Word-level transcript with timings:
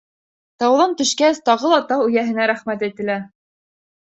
Тауҙан 0.61 0.95
төшкәс, 1.01 1.41
тағы 1.49 1.71
ла 1.73 1.79
тау 1.91 2.07
эйәһенә 2.07 2.51
рәхмәт 2.53 2.89
әйтелә. 2.89 3.19